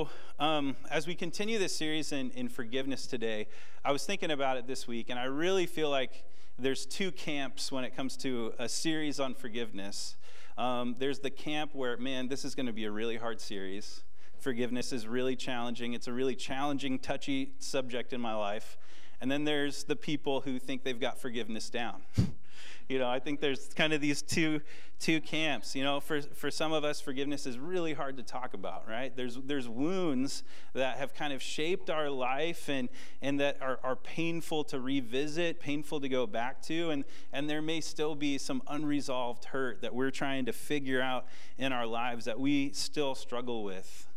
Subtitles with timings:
[0.00, 0.08] so,
[0.38, 3.48] um, as we continue this series in, in forgiveness today,
[3.84, 6.24] I was thinking about it this week, and I really feel like
[6.58, 10.16] there's two camps when it comes to a series on forgiveness.
[10.56, 14.02] Um, there's the camp where, man, this is going to be a really hard series.
[14.38, 15.92] Forgiveness is really challenging.
[15.92, 18.78] It's a really challenging, touchy subject in my life.
[19.20, 22.02] And then there's the people who think they've got forgiveness down.
[22.90, 24.60] You know, I think there's kind of these two
[24.98, 25.76] two camps.
[25.76, 29.16] You know, for for some of us, forgiveness is really hard to talk about, right?
[29.16, 32.88] There's there's wounds that have kind of shaped our life and
[33.22, 37.62] and that are, are painful to revisit, painful to go back to, and and there
[37.62, 41.26] may still be some unresolved hurt that we're trying to figure out
[41.58, 44.09] in our lives that we still struggle with.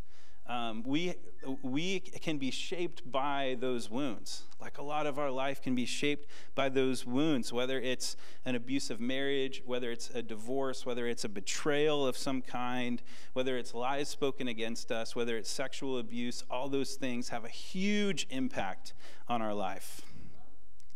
[0.45, 1.13] Um, we,
[1.61, 4.43] we can be shaped by those wounds.
[4.59, 8.55] Like a lot of our life can be shaped by those wounds, whether it's an
[8.55, 13.01] abusive marriage, whether it's a divorce, whether it's a betrayal of some kind,
[13.33, 17.49] whether it's lies spoken against us, whether it's sexual abuse, all those things have a
[17.49, 18.93] huge impact
[19.29, 20.01] on our life.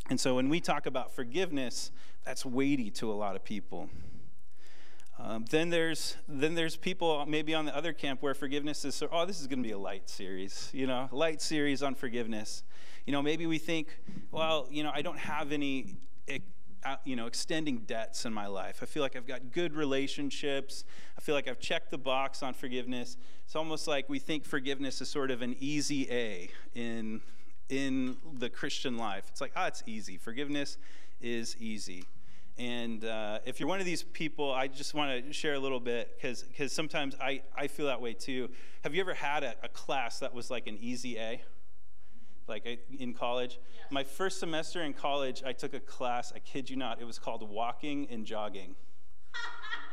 [0.10, 1.92] And so when we talk about forgiveness,
[2.26, 3.90] that's weighty to a lot of people.
[5.20, 9.26] Um, then there's then there's people maybe on the other camp where forgiveness is oh
[9.26, 12.64] this is going to be a light series you know light series on forgiveness.
[13.06, 14.00] You know maybe we think
[14.32, 15.96] well you know I don't have any
[16.86, 18.80] uh, you know extending debts in my life.
[18.82, 20.84] I feel like I've got good relationships.
[21.18, 23.18] I feel like I've checked the box on forgiveness.
[23.44, 27.22] It's almost like we think forgiveness is sort of an easy A in
[27.70, 29.26] in the Christian life.
[29.30, 30.18] It's like ah oh, it's easy.
[30.18, 30.78] Forgiveness
[31.20, 32.04] is easy
[32.60, 35.80] and uh, if you're one of these people, I just want to share a little
[35.80, 38.50] bit because sometimes I, I feel that way too.
[38.84, 41.42] Have you ever had a, a class that was like an easy A?
[42.48, 43.60] Like in college?
[43.92, 47.20] My first semester in college, I took a class, I kid you not, it was
[47.20, 48.76] called Walking and Jogging.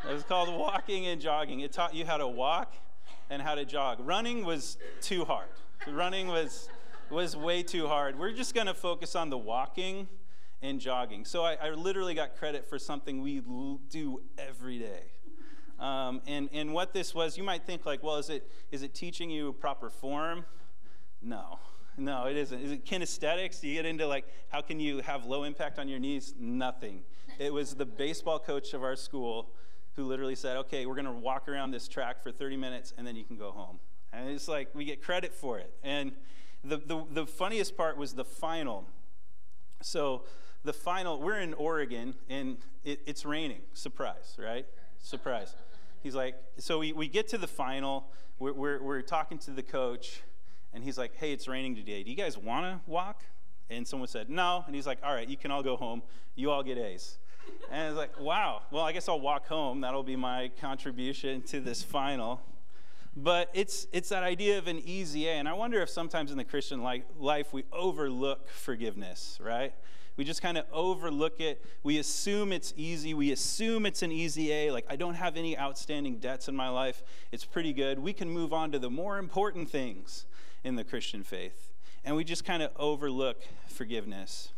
[0.08, 1.60] it was called Walking and Jogging.
[1.60, 2.74] It taught you how to walk
[3.28, 3.98] and how to jog.
[4.00, 5.48] Running was too hard.
[5.86, 6.68] Running was,
[7.10, 8.18] was way too hard.
[8.18, 10.08] We're just going to focus on the walking
[10.64, 11.26] and jogging.
[11.26, 15.12] So I, I literally got credit for something we l- do every day.
[15.78, 18.94] Um, and, and what this was, you might think like, well, is it, is it
[18.94, 20.46] teaching you proper form?
[21.20, 21.58] No,
[21.98, 22.58] no, it isn't.
[22.58, 23.60] Is it kinesthetics?
[23.60, 26.32] Do you get into like, how can you have low impact on your knees?
[26.38, 27.02] Nothing.
[27.38, 29.50] It was the baseball coach of our school
[29.96, 33.06] who literally said, okay, we're going to walk around this track for 30 minutes and
[33.06, 33.80] then you can go home.
[34.14, 35.74] And it's like, we get credit for it.
[35.82, 36.12] And
[36.64, 38.88] the, the, the funniest part was the final.
[39.82, 40.24] So
[40.64, 43.60] the final, we're in Oregon and it, it's raining.
[43.74, 44.66] Surprise, right?
[44.98, 45.54] Surprise.
[46.02, 48.06] He's like, so we, we get to the final,
[48.38, 50.22] we're, we're, we're talking to the coach,
[50.72, 52.02] and he's like, hey, it's raining today.
[52.02, 53.22] Do you guys want to walk?
[53.70, 54.64] And someone said, no.
[54.66, 56.02] And he's like, all right, you can all go home.
[56.34, 57.18] You all get A's.
[57.70, 59.80] And it's like, wow, well, I guess I'll walk home.
[59.80, 62.42] That'll be my contribution to this final.
[63.16, 65.32] But it's, it's that idea of an easy A.
[65.32, 69.72] And I wonder if sometimes in the Christian life we overlook forgiveness, right?
[70.16, 71.64] We just kind of overlook it.
[71.82, 73.14] We assume it's easy.
[73.14, 74.70] We assume it's an easy A.
[74.70, 77.02] Like, I don't have any outstanding debts in my life.
[77.32, 77.98] It's pretty good.
[77.98, 80.26] We can move on to the more important things
[80.62, 81.72] in the Christian faith.
[82.04, 84.50] And we just kind of overlook forgiveness.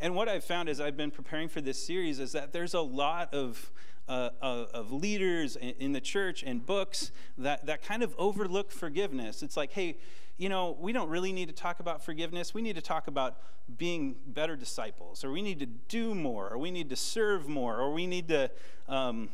[0.00, 2.80] And what I've found as I've been preparing for this series is that there's a
[2.80, 3.70] lot of
[4.10, 9.40] uh, of leaders in the church and books that, that kind of overlook forgiveness.
[9.40, 9.98] It's like, hey,
[10.40, 12.54] you know, we don't really need to talk about forgiveness.
[12.54, 13.36] We need to talk about
[13.76, 17.76] being better disciples, or we need to do more, or we need to serve more,
[17.76, 18.50] or we need to,
[18.88, 19.28] um,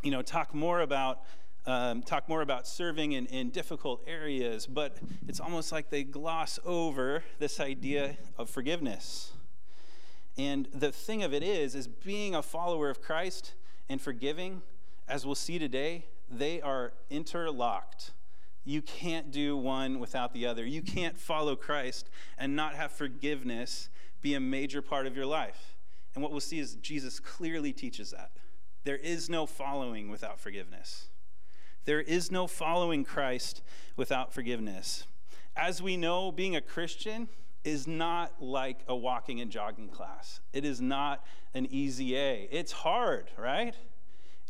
[0.00, 1.22] you know, talk more about.
[1.64, 4.96] Um, talk more about serving in, in difficult areas, but
[5.28, 9.30] it's almost like they gloss over this idea of forgiveness.
[10.36, 13.54] And the thing of it is, is being a follower of Christ
[13.88, 14.62] and forgiving,
[15.06, 18.10] as we'll see today, they are interlocked.
[18.64, 20.64] You can't do one without the other.
[20.64, 22.08] You can't follow Christ
[22.38, 23.88] and not have forgiveness
[24.20, 25.76] be a major part of your life.
[26.14, 28.30] And what we'll see is Jesus clearly teaches that.
[28.84, 31.08] There is no following without forgiveness.
[31.84, 33.62] There is no following Christ
[33.96, 35.06] without forgiveness.
[35.56, 37.28] As we know, being a Christian
[37.64, 40.40] is not like a walking and jogging class.
[40.52, 41.24] It is not
[41.54, 42.48] an easy A.
[42.50, 43.74] It's hard, right?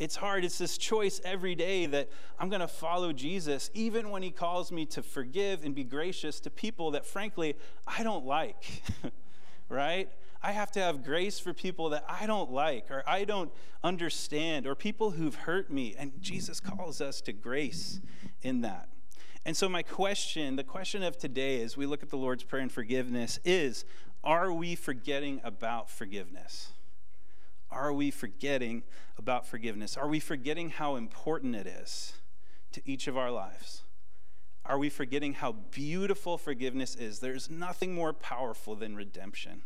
[0.02, 0.44] It's hard.
[0.44, 4.72] It's this choice every day that I'm going to follow Jesus, even when he calls
[4.72, 7.54] me to forgive and be gracious to people that, frankly,
[7.87, 8.82] I don't like,
[9.69, 10.08] right?
[10.43, 13.52] I have to have grace for people that I don't like or I don't
[13.84, 15.94] understand or people who've hurt me.
[15.96, 18.00] And Jesus calls us to grace
[18.43, 18.88] in that.
[19.46, 22.62] And so, my question, the question of today, as we look at the Lord's Prayer
[22.62, 23.84] and forgiveness, is
[24.25, 26.72] Are we forgetting about forgiveness?
[27.73, 28.83] Are we forgetting
[29.19, 29.97] about forgiveness?
[29.97, 32.15] Are we forgetting how important it is
[32.73, 33.83] to each of our lives?
[34.65, 37.19] are we forgetting how beautiful forgiveness is?
[37.19, 39.63] There's nothing more powerful than redemption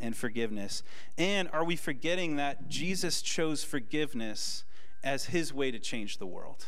[0.00, 0.82] and forgiveness.
[1.16, 4.64] And are we forgetting that Jesus chose forgiveness
[5.04, 6.66] as his way to change the world?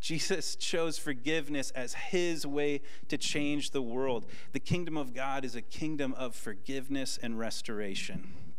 [0.00, 4.26] Jesus chose forgiveness as his way to change the world.
[4.52, 8.53] The kingdom of God is a kingdom of forgiveness and restoration.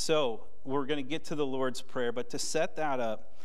[0.00, 3.36] So, we're going to get to the Lord's Prayer, but to set that up,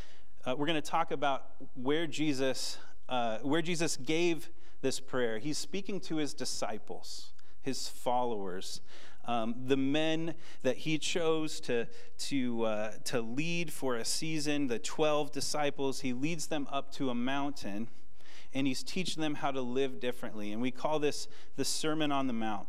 [0.45, 2.77] uh, we're going to talk about where Jesus,
[3.09, 4.51] uh, where Jesus gave
[4.83, 5.39] this prayer.
[5.39, 7.33] He's speaking to his disciples,
[7.63, 8.81] his followers,
[9.25, 11.87] um, the men that he chose to,
[12.19, 16.01] to, uh, to lead for a season, the 12 disciples.
[16.01, 17.87] He leads them up to a mountain
[18.53, 20.51] and he's teaching them how to live differently.
[20.51, 22.67] And we call this the Sermon on the Mount.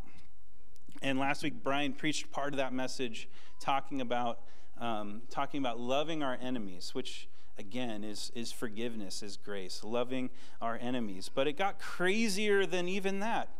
[1.04, 3.28] And last week, Brian preached part of that message
[3.60, 4.40] talking about,
[4.80, 7.28] um, talking about loving our enemies, which
[7.58, 10.30] again is, is forgiveness, is grace, loving
[10.62, 11.30] our enemies.
[11.32, 13.50] But it got crazier than even that.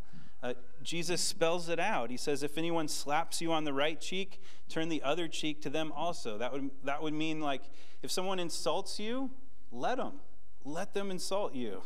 [0.43, 2.09] Uh, Jesus spells it out.
[2.09, 4.41] He says, If anyone slaps you on the right cheek,
[4.71, 6.39] turn the other cheek to them also.
[6.39, 7.65] That would, that would mean, like,
[8.03, 9.31] if someone insults you,
[9.71, 10.15] let them.
[10.65, 11.83] Let them insult you.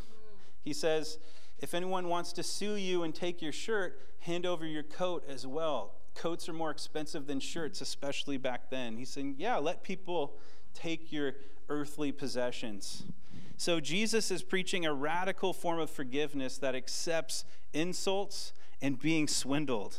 [0.63, 1.19] He says,
[1.61, 5.47] If anyone wants to sue you and take your shirt, hand over your coat as
[5.47, 5.95] well.
[6.15, 8.97] Coats are more expensive than shirts, especially back then.
[8.97, 10.37] He's saying, Yeah, let people
[10.75, 11.35] take your
[11.69, 13.05] earthly possessions.
[13.57, 19.99] So Jesus is preaching a radical form of forgiveness that accepts insults and being swindled.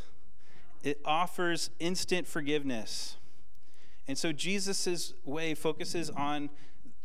[0.82, 3.18] It offers instant forgiveness.
[4.08, 6.50] And so Jesus' way focuses on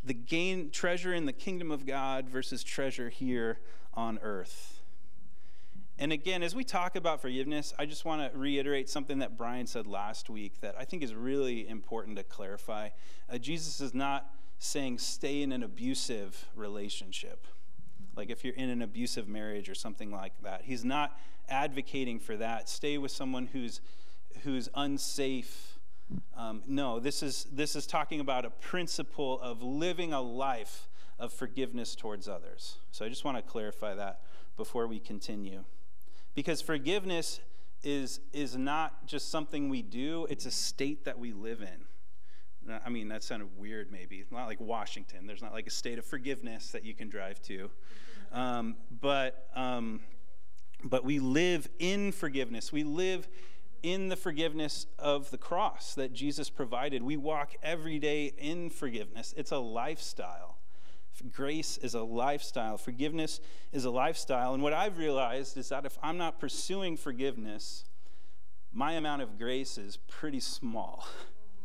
[0.03, 3.59] the gain treasure in the kingdom of God versus treasure here
[3.95, 4.81] on earth.
[5.97, 9.65] And again, as we talk about forgiveness, I just want to reiterate something that Brian
[9.65, 12.89] said last week that I think is really important to clarify.
[13.29, 17.47] Uh, Jesus is not saying stay in an abusive relationship.
[18.15, 20.63] Like if you're in an abusive marriage or something like that.
[20.63, 21.17] He's not
[21.47, 22.67] advocating for that.
[22.67, 23.81] Stay with someone who's
[24.43, 25.79] who's unsafe.
[26.37, 30.87] Um, no, this is this is talking about a principle of living a life
[31.19, 32.77] of forgiveness towards others.
[32.91, 34.21] So I just want to clarify that
[34.57, 35.63] before we continue.
[36.33, 37.39] Because forgiveness
[37.83, 41.85] is is not just something we do, it's a state that we live in.
[42.83, 44.23] I mean, that sounded weird, maybe.
[44.31, 45.27] Not like Washington.
[45.27, 47.69] There's not like a state of forgiveness that you can drive to.
[48.31, 49.99] Um, but, um,
[50.83, 52.71] but we live in forgiveness.
[52.71, 53.27] We live
[53.83, 57.03] in the forgiveness of the cross that Jesus provided.
[57.03, 59.33] We walk every day in forgiveness.
[59.37, 60.54] It's a lifestyle.
[61.31, 62.77] Grace is a lifestyle.
[62.77, 63.39] Forgiveness
[63.71, 64.53] is a lifestyle.
[64.53, 67.85] And what I've realized is that if I'm not pursuing forgiveness,
[68.73, 71.07] my amount of grace is pretty small.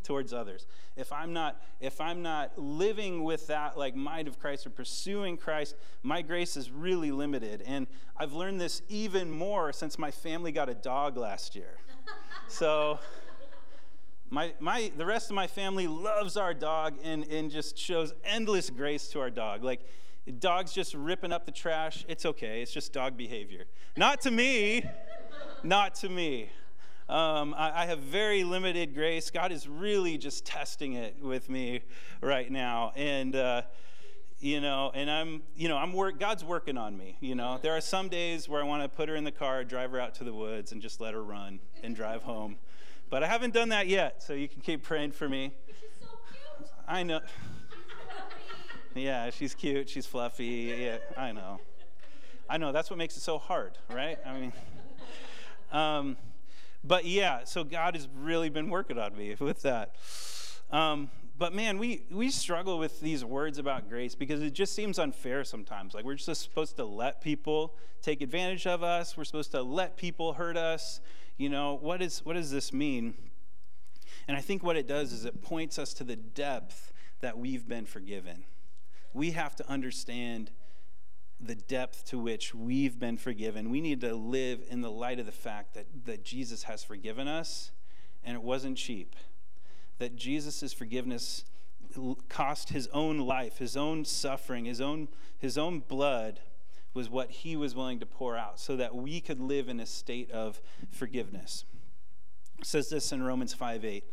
[0.02, 0.66] towards others
[0.96, 5.36] if i'm not if i'm not living with that like mind of christ or pursuing
[5.36, 7.86] christ my grace is really limited and
[8.16, 11.76] i've learned this even more since my family got a dog last year
[12.48, 12.98] so
[14.30, 18.70] my, my, the rest of my family loves our dog and, and just shows endless
[18.70, 19.64] grace to our dog.
[19.64, 19.80] Like,
[20.38, 22.04] dog's just ripping up the trash.
[22.08, 22.62] It's okay.
[22.62, 23.64] It's just dog behavior.
[23.96, 24.84] Not to me.
[25.64, 26.50] Not to me.
[27.08, 29.32] Um, I, I, have very limited grace.
[29.32, 31.80] God is really just testing it with me
[32.20, 32.92] right now.
[32.94, 33.62] And, uh,
[34.38, 36.20] you know, and I'm, you know, I'm work.
[36.20, 37.16] God's working on me.
[37.18, 39.64] You know, there are some days where I want to put her in the car,
[39.64, 42.58] drive her out to the woods, and just let her run and drive home.
[43.10, 45.52] But I haven't done that yet, so you can keep praying for me.
[46.00, 47.20] So I know.
[48.94, 49.88] yeah, she's cute.
[49.88, 50.76] She's fluffy.
[50.78, 51.60] Yeah, I know.
[52.48, 52.70] I know.
[52.70, 54.16] That's what makes it so hard, right?
[54.24, 54.52] I mean,
[55.72, 56.16] um,
[56.84, 59.96] but yeah, so God has really been working on me with that.
[60.70, 64.98] Um, but man, we, we struggle with these words about grace because it just seems
[64.98, 65.94] unfair sometimes.
[65.94, 69.16] Like we're just supposed to let people take advantage of us.
[69.16, 71.00] We're supposed to let people hurt us.
[71.40, 73.14] You know, what, is, what does this mean?
[74.28, 76.92] And I think what it does is it points us to the depth
[77.22, 78.44] that we've been forgiven.
[79.14, 80.50] We have to understand
[81.40, 83.70] the depth to which we've been forgiven.
[83.70, 87.26] We need to live in the light of the fact that, that Jesus has forgiven
[87.26, 87.70] us
[88.22, 89.16] and it wasn't cheap.
[89.96, 91.46] That Jesus' forgiveness
[92.28, 96.40] cost his own life, his own suffering, his own, his own blood
[96.92, 99.86] was what he was willing to pour out so that we could live in a
[99.86, 101.64] state of forgiveness.
[102.58, 104.04] It says this in Romans 5 8.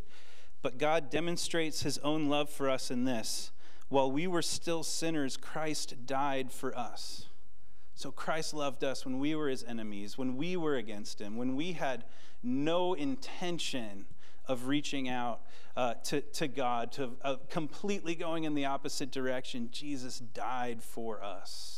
[0.61, 3.51] But God demonstrates his own love for us in this
[3.89, 7.27] while we were still sinners, Christ died for us.
[7.95, 11.55] So Christ loved us when we were his enemies, when we were against him, when
[11.55, 12.03] we had
[12.43, 14.05] no intention
[14.45, 15.41] of reaching out
[15.75, 19.69] uh, to, to God, to uh, completely going in the opposite direction.
[19.71, 21.76] Jesus died for us.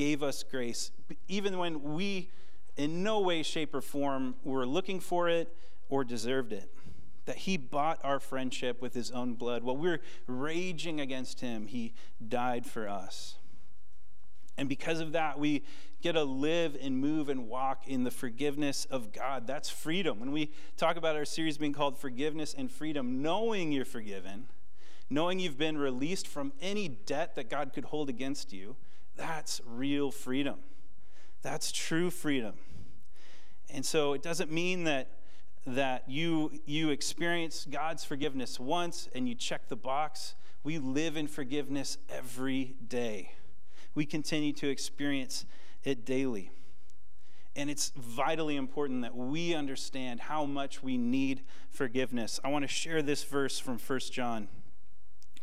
[0.00, 0.92] Gave us grace,
[1.28, 2.30] even when we,
[2.78, 5.54] in no way, shape, or form, were looking for it
[5.90, 6.72] or deserved it.
[7.26, 9.62] That he bought our friendship with his own blood.
[9.62, 11.92] While we were raging against him, he
[12.26, 13.34] died for us.
[14.56, 15.64] And because of that, we
[16.00, 19.46] get to live and move and walk in the forgiveness of God.
[19.46, 20.18] That's freedom.
[20.18, 24.46] When we talk about our series being called Forgiveness and Freedom, knowing you're forgiven,
[25.10, 28.76] knowing you've been released from any debt that God could hold against you,
[29.20, 30.56] that's real freedom.
[31.42, 32.54] That's true freedom.
[33.68, 35.08] And so it doesn't mean that
[35.66, 40.36] that you you experience God's forgiveness once and you check the box.
[40.64, 43.32] We live in forgiveness every day.
[43.94, 45.44] We continue to experience
[45.84, 46.50] it daily.
[47.54, 52.40] And it's vitally important that we understand how much we need forgiveness.
[52.42, 54.48] I want to share this verse from 1 John.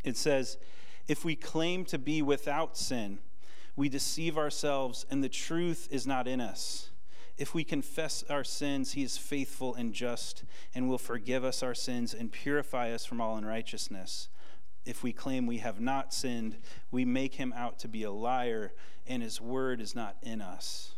[0.04, 0.58] It says,
[1.08, 3.20] If we claim to be without sin,
[3.78, 6.90] we deceive ourselves, and the truth is not in us.
[7.38, 10.44] If we confess our sins, he is faithful and just
[10.74, 14.30] and will forgive us our sins and purify us from all unrighteousness.
[14.84, 16.58] If we claim we have not sinned,
[16.90, 18.74] we make him out to be a liar,
[19.06, 20.96] and his word is not in us.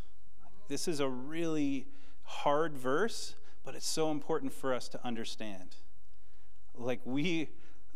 [0.69, 1.87] This is a really
[2.23, 5.75] hard verse, but it's so important for us to understand.
[6.75, 7.49] Like, we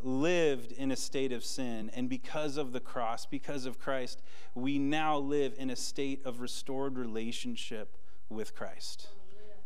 [0.05, 4.22] lived in a state of sin, and because of the cross, because of Christ,
[4.55, 7.98] we now live in a state of restored relationship
[8.29, 9.07] with Christ.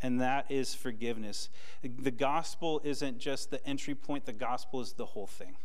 [0.02, 1.50] And that is forgiveness.
[1.82, 5.56] The gospel isn't just the entry point, the gospel is the whole thing.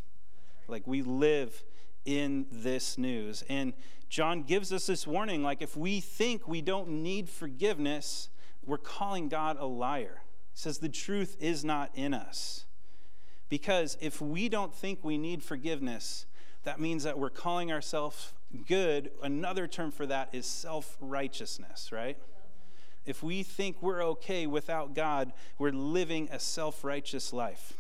[0.68, 1.62] Like we live
[2.04, 3.44] in this news.
[3.48, 3.74] And
[4.08, 8.28] John gives us this warning like, if we think we don't need forgiveness,
[8.64, 10.22] we're calling God a liar.
[10.52, 12.64] He says the truth is not in us.
[13.52, 16.24] Because if we don't think we need forgiveness,
[16.64, 18.32] that means that we're calling ourselves
[18.66, 19.10] good.
[19.22, 22.16] Another term for that is self righteousness, right?
[23.04, 27.74] If we think we're okay without God, we're living a self righteous life.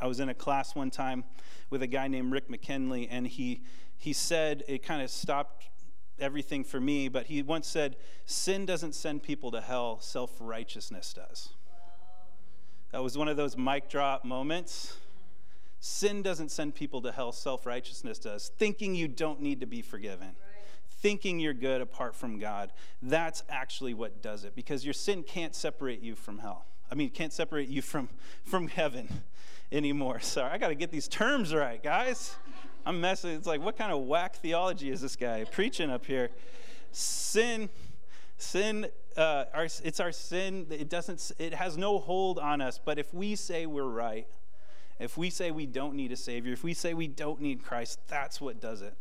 [0.00, 1.22] I was in a class one time
[1.70, 3.62] with a guy named Rick McKinley, and he,
[3.96, 5.68] he said, it kind of stopped
[6.18, 7.94] everything for me, but he once said,
[8.24, 11.50] Sin doesn't send people to hell, self righteousness does.
[12.96, 14.96] That was one of those mic drop moments.
[15.80, 18.50] Sin doesn't send people to hell, self righteousness does.
[18.56, 20.64] Thinking you don't need to be forgiven, right.
[20.88, 22.72] thinking you're good apart from God,
[23.02, 26.64] that's actually what does it because your sin can't separate you from hell.
[26.90, 28.08] I mean, can't separate you from,
[28.44, 29.20] from heaven
[29.70, 30.20] anymore.
[30.20, 32.34] Sorry, I got to get these terms right, guys.
[32.86, 33.32] I'm messing.
[33.32, 36.30] It's like, what kind of whack theology is this guy preaching up here?
[36.92, 37.68] Sin,
[38.38, 40.66] sin uh, our, it's our sin.
[40.70, 41.32] It doesn't.
[41.38, 42.78] It has no hold on us.
[42.82, 44.26] But if we say we're right,
[44.98, 47.98] if we say we don't need a savior, if we say we don't need Christ,
[48.08, 48.94] that's what does it.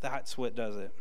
[0.00, 0.92] That's what does it.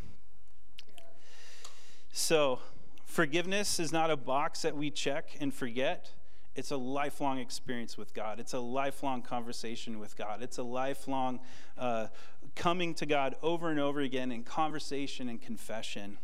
[2.12, 2.60] So,
[3.06, 6.12] forgiveness is not a box that we check and forget.
[6.56, 8.40] It's a lifelong experience with God.
[8.40, 10.44] It's a lifelong conversation with God.
[10.44, 11.40] It's a lifelong
[11.78, 12.08] uh,
[12.56, 16.18] coming to God over and over again in conversation and confession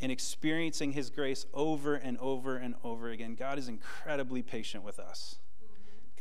[0.00, 3.34] and experiencing His grace over and over and over again.
[3.34, 5.36] God is incredibly patient with us.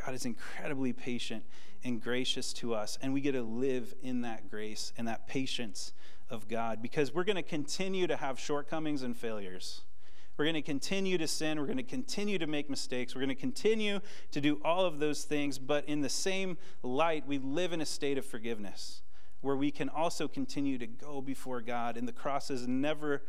[0.04, 1.44] God is incredibly patient
[1.84, 5.94] and gracious to us, and we get to live in that grace and that patience
[6.30, 9.82] of God because we're going to continue to have shortcomings and failures.
[10.38, 11.60] We're going to continue to sin.
[11.60, 13.16] We're going to continue to make mistakes.
[13.16, 17.26] We're going to continue to do all of those things, but in the same light,
[17.26, 19.02] we live in a state of forgiveness
[19.42, 23.22] where we can also continue to go before God, and the cross is never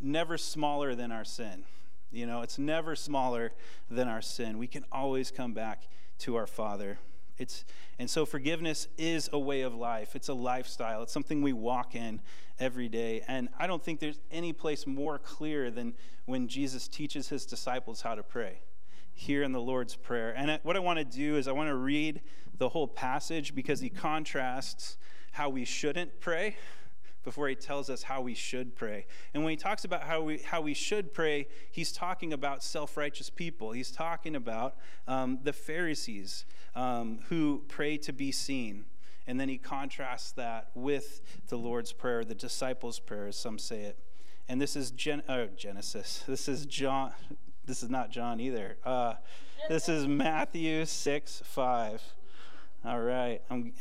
[0.00, 1.64] never smaller than our sin.
[2.10, 3.52] You know, it's never smaller
[3.90, 4.58] than our sin.
[4.58, 5.88] We can always come back
[6.20, 6.98] to our Father.
[7.36, 7.64] It's,
[7.98, 10.16] and so forgiveness is a way of life.
[10.16, 11.02] It's a lifestyle.
[11.02, 12.20] It's something we walk in
[12.58, 13.22] every day.
[13.28, 18.00] And I don't think there's any place more clear than when Jesus teaches his disciples
[18.00, 18.60] how to pray
[19.12, 20.32] here in the Lord's Prayer.
[20.36, 22.22] And what I want to do is I want to read
[22.58, 24.98] the whole passage because he contrasts
[25.32, 26.56] how we shouldn't pray
[27.24, 29.06] before he tells us how we should pray.
[29.34, 32.96] And when he talks about how we, how we should pray, he's talking about self
[32.96, 33.72] righteous people.
[33.72, 38.86] He's talking about um, the Pharisees um, who pray to be seen.
[39.26, 43.82] And then he contrasts that with the Lord's Prayer, the disciples' prayer, as some say
[43.82, 43.98] it.
[44.48, 46.24] And this is Gen- oh, Genesis.
[46.26, 47.12] This is John.
[47.66, 48.78] This is not John either.
[48.82, 49.14] Uh,
[49.68, 52.02] this is Matthew 6 5.
[52.84, 53.42] All right.
[53.50, 53.72] I'm,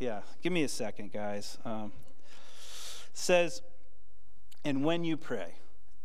[0.00, 1.56] yeah, give me a second, guys.
[1.64, 1.92] Um,
[3.12, 3.62] says,
[4.64, 5.54] And when you pray,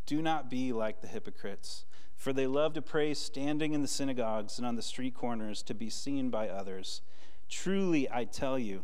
[0.06, 1.86] do not be like the hypocrites,
[2.16, 5.74] for they love to pray standing in the synagogues and on the street corners to
[5.74, 7.02] be seen by others.
[7.50, 8.84] Truly, I tell you,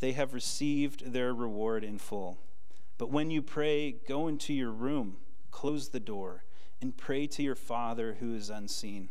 [0.00, 2.38] they have received their reward in full.
[2.98, 5.18] But when you pray, go into your room,
[5.50, 6.44] close the door,
[6.80, 9.10] and pray to your Father who is unseen.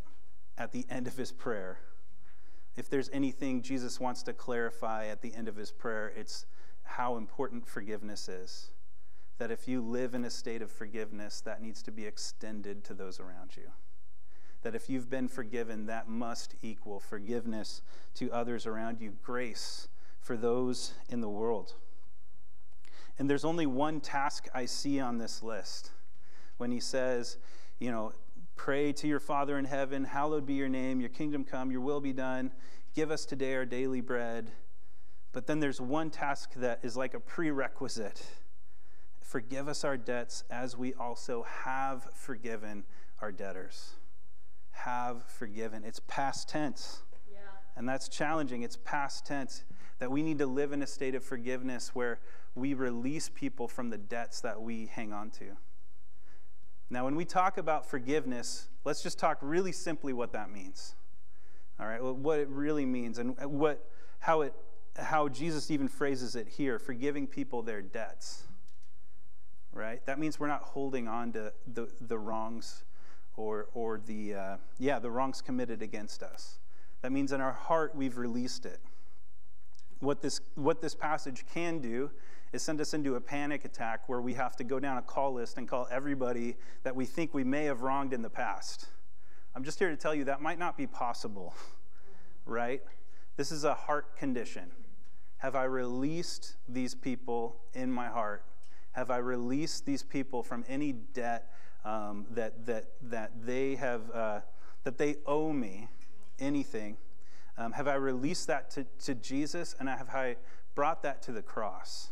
[0.61, 1.79] at the end of his prayer.
[2.77, 6.45] If there's anything Jesus wants to clarify at the end of his prayer, it's
[6.83, 8.69] how important forgiveness is.
[9.39, 12.93] That if you live in a state of forgiveness, that needs to be extended to
[12.93, 13.71] those around you.
[14.61, 17.81] That if you've been forgiven, that must equal forgiveness
[18.15, 19.87] to others around you, grace
[20.19, 21.73] for those in the world.
[23.17, 25.89] And there's only one task I see on this list
[26.57, 27.37] when he says,
[27.79, 28.13] you know,
[28.61, 31.99] pray to your Father in heaven, hallowed be your name, your kingdom come, your will
[31.99, 32.51] be done.
[32.93, 34.51] Give us today our daily bread.
[35.31, 38.23] But then there's one task that is like a prerequisite
[39.31, 42.83] forgive us our debts as we also have forgiven
[43.21, 43.91] our debtors.
[44.71, 45.83] Have forgiven.
[45.85, 47.01] It's past tense.
[47.31, 47.39] Yeah.
[47.77, 48.61] And that's challenging.
[48.61, 49.63] It's past tense
[49.99, 52.19] that we need to live in a state of forgiveness where
[52.55, 55.55] we release people from the debts that we hang on to.
[56.91, 60.93] Now, when we talk about forgiveness, let's just talk really simply what that means.
[61.79, 64.53] All right, what it really means and what, how, it,
[64.97, 68.43] how Jesus even phrases it here forgiving people their debts.
[69.71, 70.05] Right?
[70.05, 72.83] That means we're not holding on to the, the wrongs
[73.37, 76.59] or, or the, uh, yeah, the wrongs committed against us.
[77.03, 78.81] That means in our heart we've released it.
[80.01, 82.11] What this, what this passage can do
[82.53, 85.33] is send us into a panic attack where we have to go down a call
[85.33, 88.87] list and call everybody that we think we may have wronged in the past.
[89.55, 91.53] I'm just here to tell you that might not be possible,
[92.45, 92.81] right?
[93.37, 94.71] This is a heart condition.
[95.37, 98.45] Have I released these people in my heart?
[98.91, 101.51] Have I released these people from any debt
[101.85, 104.41] um, that, that, that they have, uh,
[104.83, 105.87] that they owe me
[106.39, 106.97] anything?
[107.57, 110.37] Um, have I released that to, to Jesus and have I
[110.75, 112.11] brought that to the cross?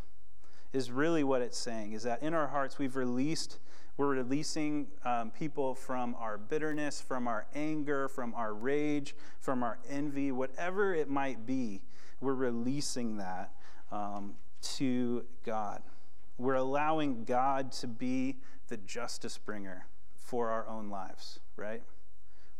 [0.73, 3.60] Is really what it's saying is that in our hearts we've released
[3.97, 9.79] we're releasing um, people from our bitterness from our anger from our rage from our
[9.89, 11.82] envy whatever it might be
[12.21, 13.51] we're releasing that
[13.91, 15.82] um, to god.
[16.38, 21.82] We're allowing god to be the justice bringer for our own lives right?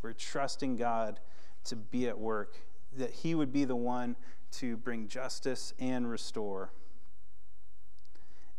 [0.02, 1.19] We're trusting god
[1.65, 2.58] to be at work
[2.98, 4.15] that he would be the one
[4.52, 6.72] to bring justice and restore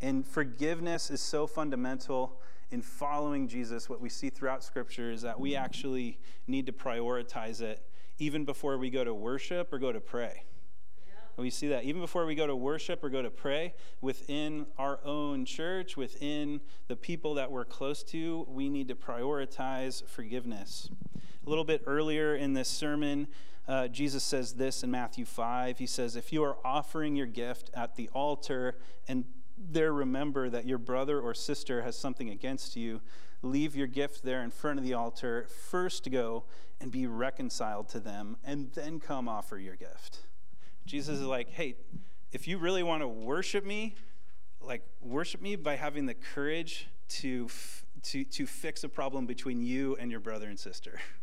[0.01, 3.89] and forgiveness is so fundamental in following Jesus.
[3.89, 7.83] What we see throughout Scripture is that we actually need to prioritize it
[8.19, 10.45] even before we go to worship or go to pray.
[11.37, 15.01] We see that even before we go to worship or go to pray within our
[15.05, 20.91] own church, within the people that we're close to, we need to prioritize forgiveness.
[21.47, 23.27] A little bit earlier in this sermon,
[23.67, 25.79] uh, Jesus says this in Matthew 5.
[25.79, 29.25] He says, If you are offering your gift at the altar and
[29.61, 33.01] there remember that your brother or sister has something against you,
[33.43, 35.47] leave your gift there in front of the altar.
[35.69, 36.45] First go
[36.81, 40.21] and be reconciled to them, and then come offer your gift.
[40.87, 41.77] Jesus is like, hey,
[42.33, 43.95] if you really want to worship me,
[44.61, 47.49] like worship me by having the courage to,
[48.03, 51.01] to, to fix a problem between you and your brother and sister.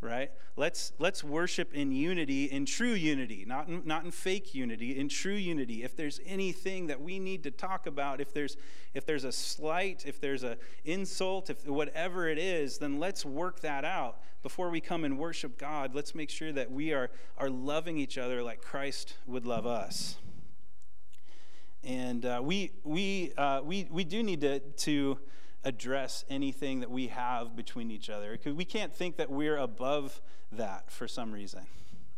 [0.00, 0.30] right?
[0.56, 5.08] Let's, let's worship in unity, in true unity, not in, not in fake unity, in
[5.08, 5.82] true unity.
[5.82, 8.56] If there's anything that we need to talk about, if there's,
[8.94, 13.60] if there's a slight, if there's an insult, if whatever it is, then let's work
[13.60, 14.20] that out.
[14.42, 18.18] Before we come and worship God, let's make sure that we are, are loving each
[18.18, 20.16] other like Christ would love us.
[21.82, 25.18] And uh, we, we, uh, we, we do need to, to
[25.64, 30.20] address anything that we have between each other we can't think that we're above
[30.52, 31.66] that for some reason,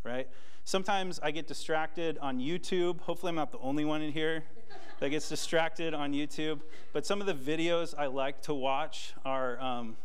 [0.04, 0.28] right?
[0.64, 3.00] Sometimes I get distracted on YouTube.
[3.00, 4.44] Hopefully, I'm not the only one in here
[5.00, 6.60] that gets distracted on YouTube.
[6.92, 9.96] But some of the videos I like to watch are um,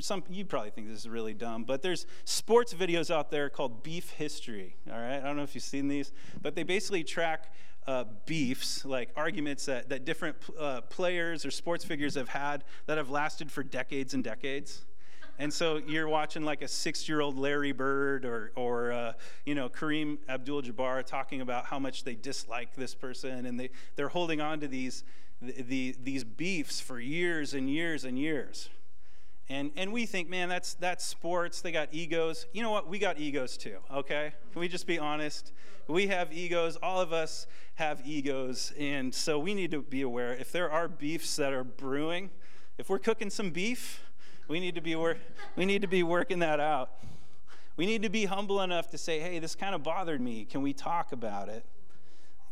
[0.00, 3.82] some you probably think this is really dumb, but there's sports videos out there called
[3.82, 4.76] Beef History.
[4.90, 7.52] All right, I don't know if you've seen these, but they basically track
[7.86, 12.96] uh, beefs, like arguments that, that different uh, players or sports figures have had that
[12.98, 14.84] have lasted for decades and decades.
[15.38, 19.12] And so you're watching like a six-year-old Larry Bird or, or uh,
[19.44, 24.08] you know, Kareem Abdul-Jabbar talking about how much they dislike this person, and they, they're
[24.08, 25.02] holding on to these,
[25.42, 28.68] the, the, these beefs for years and years and years.
[29.48, 31.60] And, and we think, man, that's, that's sports.
[31.60, 32.46] They got egos.
[32.52, 32.88] You know what?
[32.88, 34.32] We got egos too, okay?
[34.52, 35.52] Can we just be honest?
[35.86, 36.76] We have egos.
[36.76, 38.72] All of us have egos.
[38.78, 42.30] And so we need to be aware if there are beefs that are brewing,
[42.78, 44.02] if we're cooking some beef,
[44.48, 45.18] we need to be, wor-
[45.56, 46.90] we need to be working that out.
[47.76, 50.44] We need to be humble enough to say, hey, this kind of bothered me.
[50.44, 51.66] Can we talk about it?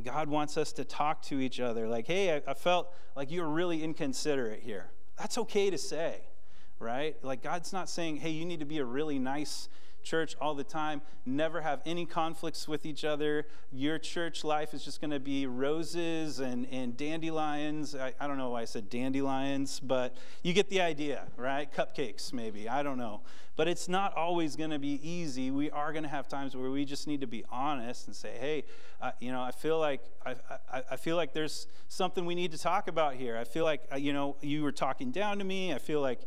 [0.02, 1.88] God wants us to talk to each other.
[1.88, 4.90] Like, hey, I, I felt like you were really inconsiderate here.
[5.18, 6.22] That's okay to say,
[6.82, 7.16] right?
[7.22, 9.68] Like, God's not saying, hey, you need to be a really nice
[10.02, 13.46] church all the time, never have any conflicts with each other.
[13.72, 17.94] Your church life is just going to be roses and, and dandelions.
[17.94, 21.72] I, I don't know why I said dandelions, but you get the idea, right?
[21.72, 22.68] Cupcakes, maybe.
[22.68, 23.20] I don't know.
[23.54, 25.50] But it's not always going to be easy.
[25.50, 28.34] We are going to have times where we just need to be honest and say,
[28.40, 28.64] hey,
[29.00, 30.36] uh, you know, I feel like I,
[30.72, 33.36] I, I, feel like there's something we need to talk about here.
[33.36, 35.74] I feel like, uh, you know, you were talking down to me.
[35.74, 36.20] I feel like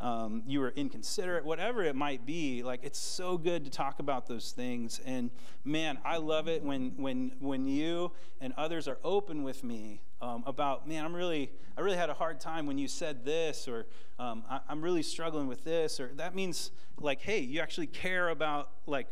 [0.00, 2.62] um, you were inconsiderate, whatever it might be.
[2.62, 5.00] Like it's so good to talk about those things.
[5.04, 5.30] And
[5.64, 10.42] man, I love it when when when you and others are open with me um,
[10.46, 13.86] about man, I'm really I really had a hard time when you said this, or
[14.18, 18.30] um, I, I'm really struggling with this, or that means like, hey, you actually care
[18.30, 19.06] about like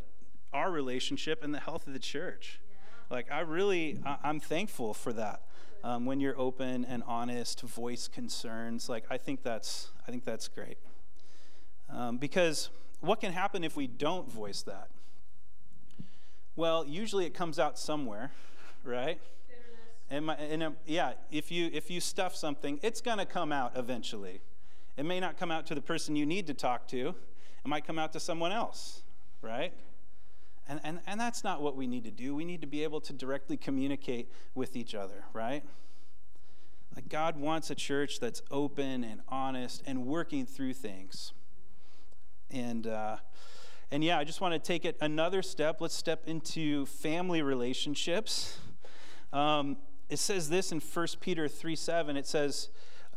[0.52, 2.60] our relationship and the health of the church.
[3.10, 5.42] Like I really, I, I'm thankful for that
[5.84, 8.88] um, when you're open and honest, voice concerns.
[8.88, 10.78] Like I think that's I think that's great.
[11.90, 14.88] Um, because what can happen if we don't voice that?
[16.56, 18.32] Well, usually it comes out somewhere,
[18.84, 19.20] right?
[20.10, 23.72] And, my, and um, yeah, if you if you stuff something, it's gonna come out
[23.76, 24.40] eventually.
[24.96, 27.08] It may not come out to the person you need to talk to.
[27.08, 29.02] It might come out to someone else,
[29.42, 29.72] right?
[30.68, 32.34] And, and, and that's not what we need to do.
[32.34, 35.64] We need to be able to directly communicate with each other, right?
[36.94, 41.32] Like God wants a church that's open and honest and working through things.
[42.50, 43.16] And, uh,
[43.90, 45.80] and yeah, I just want to take it another step.
[45.80, 48.58] Let's step into family relationships.
[49.32, 49.78] Um,
[50.08, 52.16] it says this in 1 Peter 3 7.
[52.16, 52.68] It says,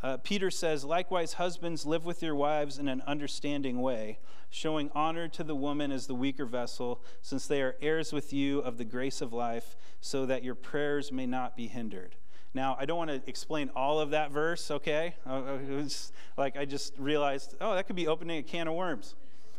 [0.04, 5.28] uh, Peter says, Likewise, husbands, live with your wives in an understanding way, showing honor
[5.28, 8.86] to the woman as the weaker vessel, since they are heirs with you of the
[8.86, 12.16] grace of life, so that your prayers may not be hindered.
[12.54, 15.16] Now, I don't want to explain all of that verse, okay?
[15.26, 18.74] Uh, uh, was like I just realized, oh, that could be opening a can of
[18.74, 19.16] worms.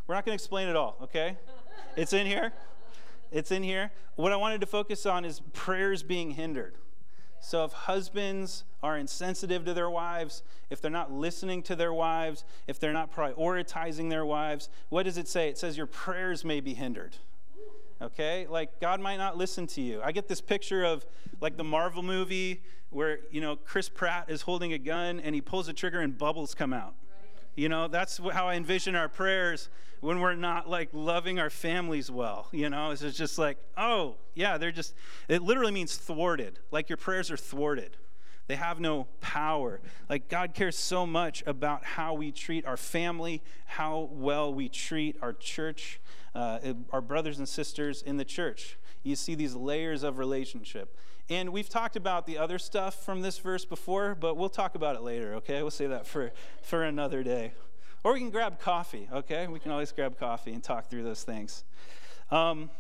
[0.07, 1.39] We're not going to explain it all, okay?
[1.97, 2.53] It's in here.
[3.31, 3.93] It's in here.
[4.17, 6.75] What I wanted to focus on is prayers being hindered.
[7.43, 12.45] So if husbands are insensitive to their wives, if they're not listening to their wives,
[12.69, 15.49] if they're not prioritizing their wives, what does it say?
[15.49, 17.17] It says your prayers may be hindered.
[18.01, 18.47] Okay?
[18.49, 20.01] Like God might not listen to you.
[20.05, 21.05] I get this picture of
[21.41, 25.41] like the Marvel movie where, you know, Chris Pratt is holding a gun and he
[25.41, 26.95] pulls a trigger and bubbles come out.
[27.55, 29.69] You know, that's how I envision our prayers
[30.01, 32.49] when we're not like loving our families well.
[32.51, 34.95] You know, it's just like, oh, yeah, they're just,
[35.29, 36.59] it literally means thwarted.
[36.71, 37.97] Like your prayers are thwarted.
[38.49, 39.81] They have no power.
[40.09, 45.17] Like God cares so much about how we treat our family, how well we treat
[45.23, 46.01] our church,
[46.35, 46.59] uh,
[46.91, 48.79] our brothers and sisters in the church.
[49.05, 50.97] You see these layers of relationship.
[51.31, 54.97] And we've talked about the other stuff from this verse before, but we'll talk about
[54.97, 55.63] it later, okay?
[55.63, 56.33] We'll say that for,
[56.63, 57.53] for another day.
[58.05, 59.47] Or we can grab coffee, okay?
[59.47, 61.65] We can always grab coffee and talk through those things.
[62.31, 62.71] Um,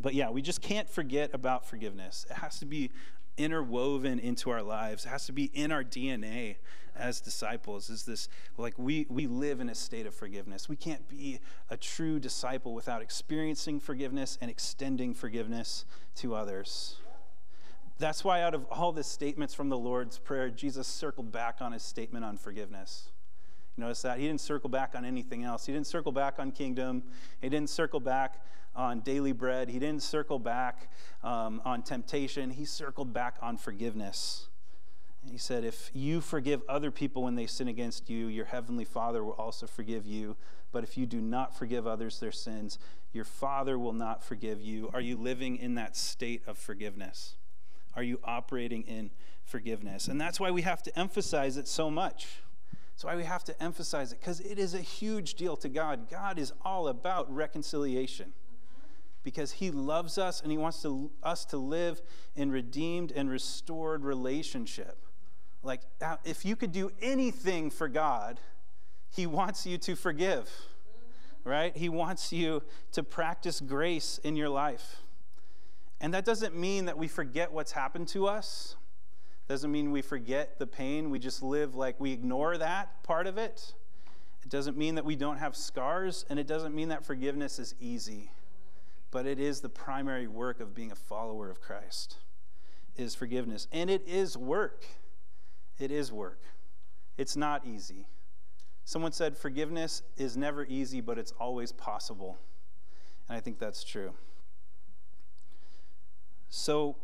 [0.00, 2.26] but yeah, we just can't forget about forgiveness.
[2.30, 2.90] It has to be
[3.36, 5.04] interwoven into our lives.
[5.04, 6.56] It has to be in our DNA
[6.96, 7.90] as disciples.
[7.90, 10.68] Is this like we we live in a state of forgiveness.
[10.68, 15.84] We can't be a true disciple without experiencing forgiveness and extending forgiveness
[16.16, 16.96] to others.
[18.00, 21.72] That's why, out of all the statements from the Lord's Prayer, Jesus circled back on
[21.72, 23.10] his statement on forgiveness.
[23.76, 24.18] You notice that?
[24.18, 25.66] He didn't circle back on anything else.
[25.66, 27.02] He didn't circle back on kingdom.
[27.42, 28.42] He didn't circle back
[28.74, 29.68] on daily bread.
[29.68, 30.90] He didn't circle back
[31.22, 32.48] um, on temptation.
[32.48, 34.48] He circled back on forgiveness.
[35.22, 38.86] And he said, If you forgive other people when they sin against you, your heavenly
[38.86, 40.38] Father will also forgive you.
[40.72, 42.78] But if you do not forgive others their sins,
[43.12, 44.88] your Father will not forgive you.
[44.94, 47.36] Are you living in that state of forgiveness?
[47.96, 49.10] Are you operating in
[49.44, 50.08] forgiveness?
[50.08, 52.28] And that's why we have to emphasize it so much.
[52.92, 56.10] That's why we have to emphasize it, because it is a huge deal to God.
[56.10, 58.32] God is all about reconciliation
[59.22, 62.00] because he loves us and he wants to, us to live
[62.36, 65.06] in redeemed and restored relationship.
[65.62, 65.82] Like,
[66.24, 68.40] if you could do anything for God,
[69.10, 70.48] He wants you to forgive,
[71.44, 71.76] right?
[71.76, 75.02] He wants you to practice grace in your life.
[76.00, 78.76] And that doesn't mean that we forget what's happened to us.
[79.48, 81.10] Doesn't mean we forget the pain.
[81.10, 83.74] We just live like we ignore that part of it.
[84.42, 87.74] It doesn't mean that we don't have scars, and it doesn't mean that forgiveness is
[87.80, 88.30] easy.
[89.10, 92.16] But it is the primary work of being a follower of Christ
[92.96, 93.66] is forgiveness.
[93.72, 94.84] And it is work.
[95.80, 96.42] It is work,
[97.16, 98.06] it's not easy.
[98.84, 102.38] Someone said forgiveness is never easy, but it's always possible.
[103.28, 104.12] And I think that's true.
[106.50, 106.96] So,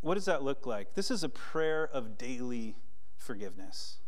[0.00, 0.94] what does that look like?
[0.94, 2.74] This is a prayer of daily
[3.18, 3.98] forgiveness.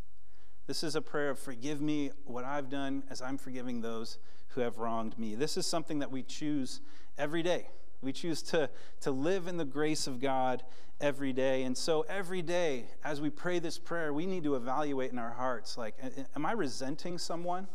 [0.67, 4.63] This is a prayer of forgive me what I've done as I'm forgiving those who
[4.63, 5.35] have wronged me.
[5.35, 6.81] This is something that we choose
[7.19, 7.69] every day.
[8.01, 8.71] We choose to,
[9.03, 10.63] to live in the grace of God
[11.01, 11.65] every day.
[11.65, 15.33] And so every day, as we pray this prayer, we need to evaluate in our
[15.33, 15.95] hearts like,
[16.35, 17.67] am I resenting someone?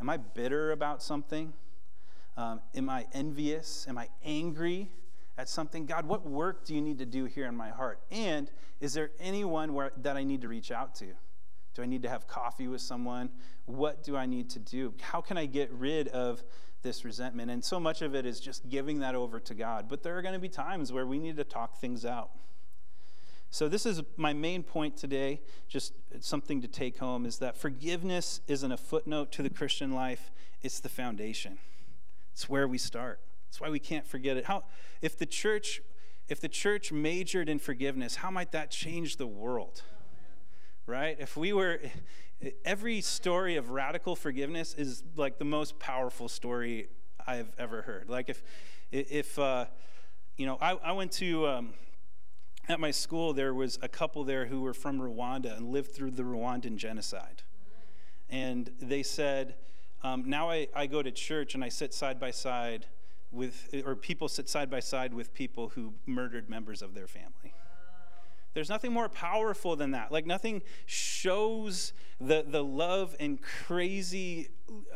[0.00, 1.52] Am I bitter about something?
[2.36, 3.86] Um, am I envious?
[3.88, 4.90] Am I angry
[5.38, 5.86] at something?
[5.86, 8.00] God, what work do you need to do here in my heart?
[8.10, 11.06] And is there anyone where, that I need to reach out to?
[11.74, 13.30] Do I need to have coffee with someone?
[13.66, 14.94] What do I need to do?
[15.00, 16.42] How can I get rid of
[16.86, 17.50] this resentment.
[17.50, 19.88] And so much of it is just giving that over to God.
[19.88, 22.30] But there are going to be times where we need to talk things out.
[23.50, 28.40] So, this is my main point today, just something to take home is that forgiveness
[28.48, 30.30] isn't a footnote to the Christian life,
[30.62, 31.58] it's the foundation.
[32.32, 33.20] It's where we start.
[33.56, 34.44] That's why we can't forget it.
[34.44, 34.64] How,
[35.00, 35.80] if the church
[36.28, 39.80] if the church majored in forgiveness, how might that change the world?
[40.84, 41.16] Right?
[41.18, 41.80] If we were
[42.66, 46.88] every story of radical forgiveness is like the most powerful story
[47.26, 48.10] I've ever heard.
[48.10, 48.42] Like if,
[48.92, 49.64] if uh,
[50.36, 51.72] you know, I, I went to um,
[52.68, 53.32] at my school.
[53.32, 57.42] There was a couple there who were from Rwanda and lived through the Rwandan genocide,
[58.28, 59.54] and they said,
[60.02, 62.84] um, now I, I go to church and I sit side by side
[63.30, 67.52] with, or people sit side by side with people who murdered members of their family.
[68.54, 70.10] There's nothing more powerful than that.
[70.10, 74.48] Like nothing shows the, the love and crazy,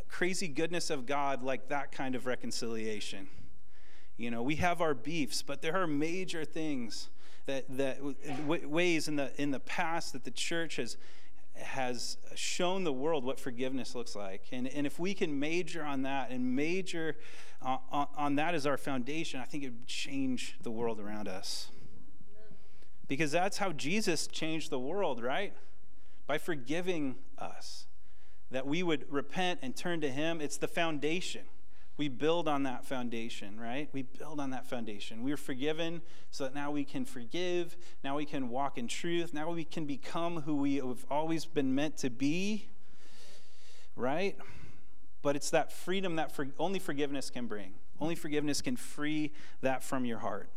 [0.08, 3.28] crazy goodness of God like that kind of reconciliation.
[4.16, 7.10] You know, we have our beefs, but there are major things
[7.44, 10.96] that, that w- ways in the, in the past that the church has,
[11.60, 14.44] has shown the world what forgiveness looks like.
[14.52, 17.16] And, and if we can major on that and major
[17.62, 21.28] uh, on, on that as our foundation, I think it would change the world around
[21.28, 21.68] us.
[23.06, 25.52] Because that's how Jesus changed the world, right?
[26.26, 27.86] By forgiving us.
[28.50, 30.40] That we would repent and turn to Him.
[30.40, 31.42] It's the foundation.
[32.00, 33.90] We build on that foundation, right?
[33.92, 35.22] We build on that foundation.
[35.22, 37.76] We are forgiven so that now we can forgive.
[38.02, 39.34] Now we can walk in truth.
[39.34, 42.70] Now we can become who we have always been meant to be,
[43.96, 44.34] right?
[45.20, 47.74] But it's that freedom that for, only forgiveness can bring.
[48.00, 50.48] Only forgiveness can free that from your heart.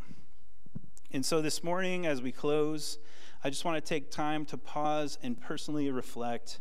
[1.12, 2.98] And so this morning, as we close,
[3.44, 6.60] I just want to take time to pause and personally reflect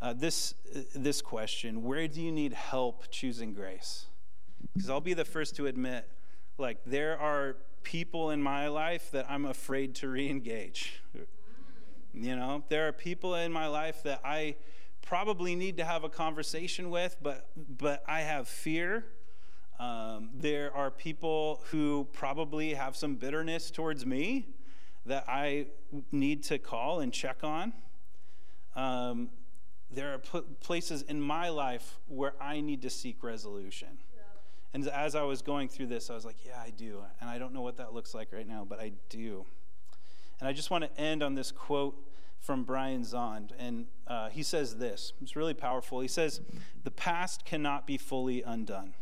[0.00, 4.06] uh, this, uh, this question Where do you need help choosing grace?
[4.72, 6.08] Because I'll be the first to admit,
[6.58, 11.02] like, there are people in my life that I'm afraid to re engage.
[12.14, 14.56] You know, there are people in my life that I
[15.00, 19.06] probably need to have a conversation with, but, but I have fear
[19.82, 24.46] um, there are people who probably have some bitterness towards me
[25.06, 25.66] that I
[26.12, 27.72] need to call and check on.
[28.76, 29.30] Um,
[29.90, 30.18] there are
[30.60, 33.98] places in my life where I need to seek resolution.
[34.74, 37.02] And as I was going through this, I was like, yeah, I do.
[37.20, 39.44] And I don't know what that looks like right now, but I do.
[40.40, 41.94] And I just want to end on this quote
[42.40, 43.50] from Brian Zahnd.
[43.58, 46.00] And uh, he says this it's really powerful.
[46.00, 46.40] He says,
[46.84, 48.94] The past cannot be fully undone.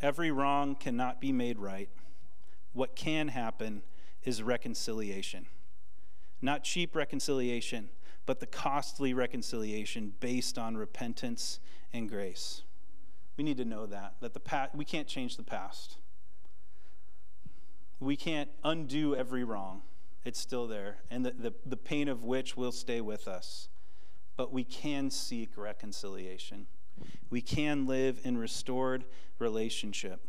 [0.00, 1.88] Every wrong cannot be made right.
[2.72, 3.82] What can happen
[4.24, 5.46] is reconciliation.
[6.40, 7.90] Not cheap reconciliation,
[8.24, 11.60] but the costly reconciliation based on repentance
[11.92, 12.62] and grace.
[13.36, 15.96] We need to know that that the past, we can't change the past.
[18.00, 19.82] We can't undo every wrong.
[20.24, 23.68] It's still there, and the, the, the pain of which will stay with us.
[24.36, 26.66] But we can seek reconciliation.
[27.30, 29.04] We can live in restored
[29.38, 30.20] relationship.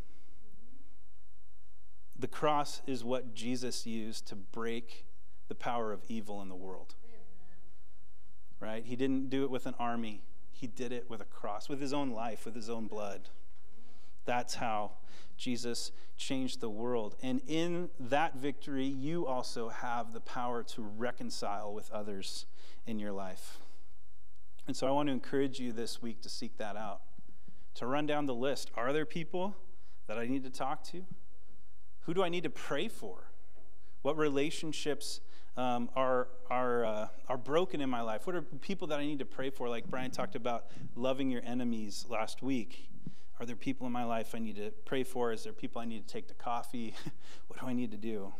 [2.18, 5.06] The cross is what Jesus used to break
[5.48, 6.96] the power of evil in the world.
[8.60, 8.86] Right?
[8.86, 10.22] He didn't do it with an army,
[10.64, 13.28] he did it with a cross, with his own life, with his own blood.
[14.24, 14.92] That's how
[15.36, 17.18] Jesus changed the world.
[17.22, 22.46] And in that victory, you also have the power to reconcile with others
[22.88, 23.58] in your life.
[24.66, 27.02] And so I want to encourage you this week to seek that out,
[27.76, 28.72] to run down the list.
[28.78, 29.58] Are there people
[30.08, 31.04] that I need to talk to?
[32.06, 33.26] Who do I need to pray for?
[34.02, 35.20] What relationships
[35.56, 38.26] um, are, are, uh, are broken in my life?
[38.26, 39.70] What are people that I need to pray for?
[39.70, 42.90] Like Brian talked about loving your enemies last week.
[43.40, 45.32] Are there people in my life I need to pray for?
[45.32, 46.96] Is there people I need to take to coffee?
[47.48, 48.34] what do I need to do?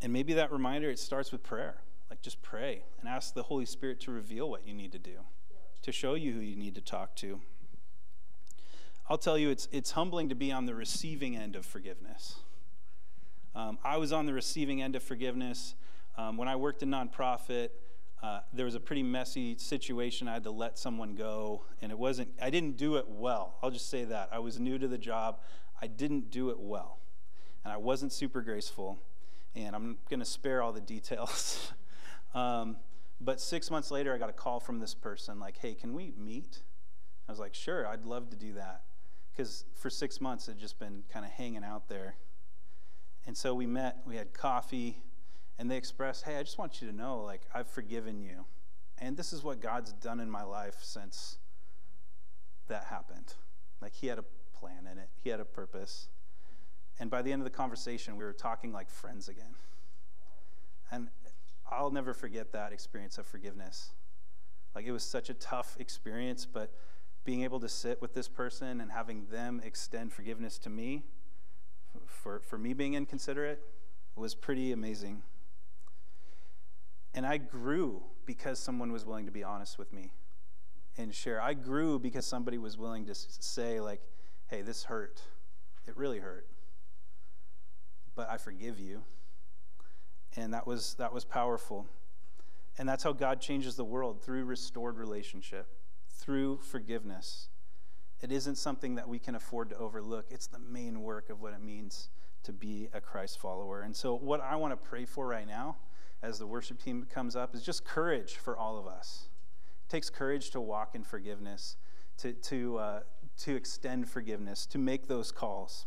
[0.00, 1.76] And maybe that reminder, it starts with prayer.
[2.10, 5.20] Like just pray and ask the Holy Spirit to reveal what you need to do,
[5.82, 7.40] to show you who you need to talk to.
[9.08, 12.36] I'll tell you, it's, it's humbling to be on the receiving end of forgiveness.
[13.54, 15.74] Um, I was on the receiving end of forgiveness.
[16.16, 17.68] Um, when I worked in nonprofit,
[18.22, 20.26] uh, there was a pretty messy situation.
[20.26, 23.58] I had to let someone go, and it wasn't, I didn't do it well.
[23.62, 24.30] I'll just say that.
[24.32, 25.40] I was new to the job.
[25.80, 26.98] I didn't do it well,
[27.64, 28.98] and I wasn't super graceful,
[29.54, 31.72] and I'm going to spare all the details.
[32.34, 32.78] um,
[33.20, 36.12] but six months later, I got a call from this person like, hey, can we
[36.16, 36.62] meet?
[37.28, 38.82] I was like, sure, I'd love to do that.
[39.30, 42.16] Because for six months, it just been kind of hanging out there.
[43.26, 45.02] And so we met, we had coffee,
[45.58, 48.44] and they expressed, Hey, I just want you to know, like, I've forgiven you.
[48.98, 51.38] And this is what God's done in my life since
[52.68, 53.34] that happened.
[53.80, 54.24] Like, He had a
[54.58, 56.08] plan in it, He had a purpose.
[57.00, 59.56] And by the end of the conversation, we were talking like friends again.
[60.92, 61.08] And
[61.68, 63.90] I'll never forget that experience of forgiveness.
[64.74, 66.72] Like, it was such a tough experience, but
[67.24, 71.04] being able to sit with this person and having them extend forgiveness to me
[72.06, 73.60] for, for me being inconsiderate
[74.16, 75.22] was pretty amazing.
[77.14, 80.12] And I grew because someone was willing to be honest with me
[80.96, 81.40] and share.
[81.40, 84.00] I grew because somebody was willing to say, like,
[84.48, 85.20] hey, this hurt.
[85.86, 86.46] It really hurt.
[88.14, 89.02] But I forgive you.
[90.36, 91.86] And that was that was powerful.
[92.78, 95.68] And that's how God changes the world through restored relationship,
[96.08, 97.48] through forgiveness.
[98.24, 100.24] It isn't something that we can afford to overlook.
[100.30, 102.08] It's the main work of what it means
[102.44, 103.82] to be a Christ follower.
[103.82, 105.76] And so, what I want to pray for right now
[106.22, 109.28] as the worship team comes up is just courage for all of us.
[109.86, 111.76] It takes courage to walk in forgiveness,
[112.16, 113.00] to, to, uh,
[113.40, 115.84] to extend forgiveness, to make those calls.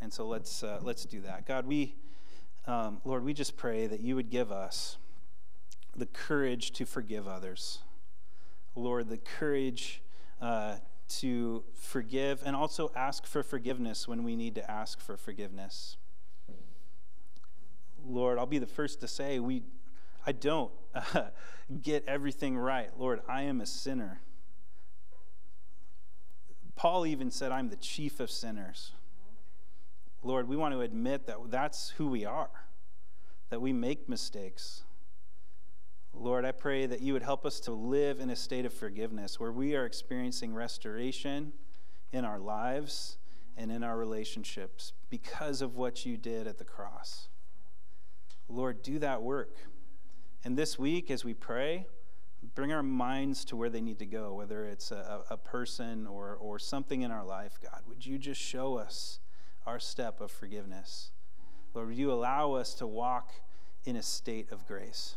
[0.00, 1.46] And so, let's, uh, let's do that.
[1.46, 1.94] God, we,
[2.66, 4.96] um, Lord, we just pray that you would give us
[5.94, 7.78] the courage to forgive others.
[8.74, 10.02] Lord, the courage
[10.40, 15.96] uh, to forgive and also ask for forgiveness when we need to ask for forgiveness.
[18.04, 19.62] Lord, I'll be the first to say we
[20.26, 21.22] I don't uh,
[21.82, 22.90] get everything right.
[22.98, 24.20] Lord, I am a sinner.
[26.76, 28.92] Paul even said I'm the chief of sinners.
[30.22, 32.50] Lord, we want to admit that that's who we are.
[33.50, 34.82] That we make mistakes.
[36.20, 39.38] Lord, I pray that you would help us to live in a state of forgiveness
[39.38, 41.52] where we are experiencing restoration
[42.12, 43.18] in our lives
[43.56, 47.28] and in our relationships because of what you did at the cross.
[48.48, 49.54] Lord, do that work.
[50.44, 51.86] And this week, as we pray,
[52.54, 56.36] bring our minds to where they need to go, whether it's a, a person or,
[56.40, 57.58] or something in our life.
[57.62, 59.20] God, would you just show us
[59.66, 61.12] our step of forgiveness?
[61.74, 63.34] Lord, would you allow us to walk
[63.84, 65.16] in a state of grace?